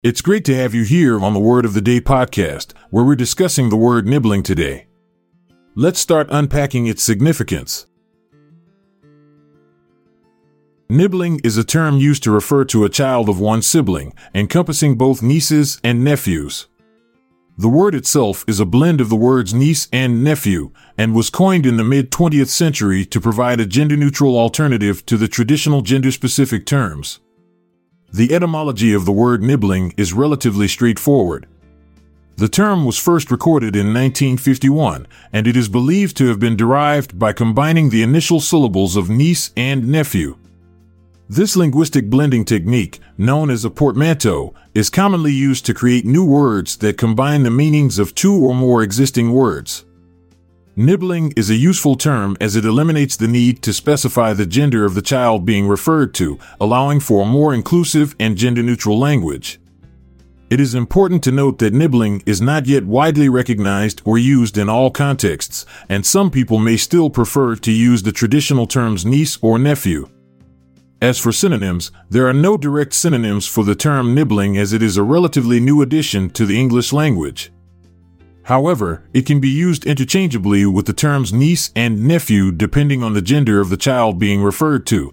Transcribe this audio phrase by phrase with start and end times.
[0.00, 3.16] It's great to have you here on the Word of the Day podcast, where we're
[3.16, 4.86] discussing the word nibling today.
[5.74, 7.88] Let's start unpacking its significance.
[10.88, 15.20] Nibling is a term used to refer to a child of one sibling, encompassing both
[15.20, 16.68] nieces and nephews.
[17.56, 21.66] The word itself is a blend of the words niece and nephew, and was coined
[21.66, 26.12] in the mid 20th century to provide a gender neutral alternative to the traditional gender
[26.12, 27.18] specific terms.
[28.10, 31.46] The etymology of the word nibling is relatively straightforward.
[32.36, 37.18] The term was first recorded in 1951, and it is believed to have been derived
[37.18, 40.38] by combining the initial syllables of niece and nephew.
[41.28, 46.78] This linguistic blending technique, known as a portmanteau, is commonly used to create new words
[46.78, 49.84] that combine the meanings of two or more existing words.
[50.78, 54.94] Nibling is a useful term as it eliminates the need to specify the gender of
[54.94, 59.58] the child being referred to, allowing for a more inclusive and gender neutral language.
[60.50, 64.68] It is important to note that nibling is not yet widely recognized or used in
[64.68, 69.58] all contexts, and some people may still prefer to use the traditional terms niece or
[69.58, 70.08] nephew.
[71.02, 74.96] As for synonyms, there are no direct synonyms for the term nibling as it is
[74.96, 77.50] a relatively new addition to the English language.
[78.48, 83.20] However, it can be used interchangeably with the terms niece and nephew depending on the
[83.20, 85.12] gender of the child being referred to.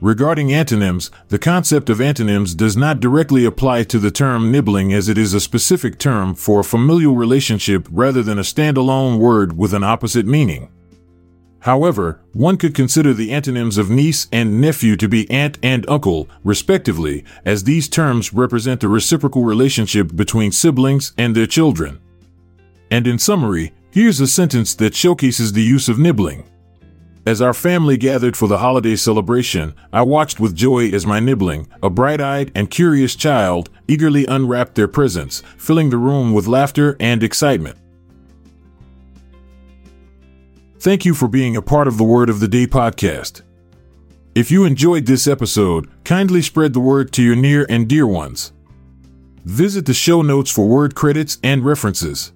[0.00, 5.08] Regarding antonyms, the concept of antonyms does not directly apply to the term nibling as
[5.08, 9.72] it is a specific term for a familial relationship rather than a standalone word with
[9.72, 10.72] an opposite meaning.
[11.60, 16.28] However, one could consider the antonyms of niece and nephew to be aunt and uncle,
[16.42, 22.00] respectively, as these terms represent the reciprocal relationship between siblings and their children.
[22.90, 26.44] And in summary, here's a sentence that showcases the use of nibling.
[27.26, 31.68] As our family gathered for the holiday celebration, I watched with joy as my nibling,
[31.82, 36.96] a bright eyed and curious child, eagerly unwrapped their presents, filling the room with laughter
[36.98, 37.76] and excitement.
[40.80, 43.42] Thank you for being a part of the Word of the Day podcast.
[44.34, 48.52] If you enjoyed this episode, kindly spread the word to your near and dear ones.
[49.44, 52.32] Visit the show notes for word credits and references.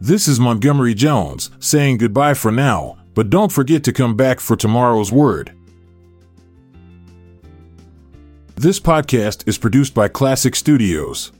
[0.00, 4.54] This is Montgomery Jones saying goodbye for now, but don't forget to come back for
[4.54, 5.52] tomorrow's word.
[8.56, 11.32] This podcast is produced by Klassic Studios.